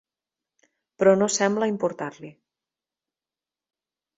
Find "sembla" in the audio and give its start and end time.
1.35-1.69